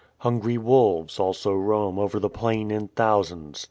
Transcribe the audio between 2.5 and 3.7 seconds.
in thousands.